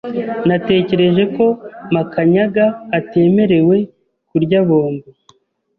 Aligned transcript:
Natekereje 0.47 1.23
ko 1.35 1.45
Makanyaga 1.93 2.65
atemerewe 2.97 3.77
kurya 4.29 4.59
bombo. 4.67 5.07